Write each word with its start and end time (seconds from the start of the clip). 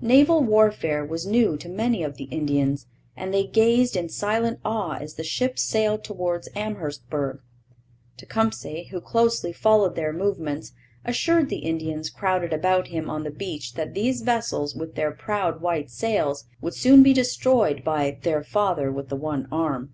Naval 0.00 0.44
warfare 0.44 1.04
was 1.04 1.26
new 1.26 1.56
to 1.56 1.68
many 1.68 2.04
of 2.04 2.16
the 2.16 2.26
Indians, 2.30 2.86
and 3.16 3.34
they 3.34 3.42
gazed 3.44 3.96
in 3.96 4.08
silent 4.08 4.60
awe 4.64 4.92
as 5.00 5.14
the 5.14 5.24
ships 5.24 5.60
sailed 5.60 6.04
towards 6.04 6.48
Amherstburg. 6.54 7.40
Tecumseh, 8.16 8.84
who 8.92 9.00
closely 9.00 9.52
followed 9.52 9.96
their 9.96 10.12
movements, 10.12 10.70
assured 11.04 11.48
the 11.48 11.64
Indians 11.66 12.10
crowded 12.10 12.52
about 12.52 12.86
him 12.94 13.10
on 13.10 13.24
the 13.24 13.30
beach 13.32 13.74
that 13.74 13.92
these 13.92 14.20
vessels 14.22 14.76
with 14.76 14.94
their 14.94 15.10
proud 15.10 15.60
white 15.60 15.90
sails 15.90 16.44
would 16.60 16.74
soon 16.74 17.02
be 17.02 17.12
destroyed 17.12 17.82
by 17.82 18.16
'their 18.22 18.44
father 18.44 18.92
with 18.92 19.08
the 19.08 19.16
one 19.16 19.48
arm.' 19.50 19.92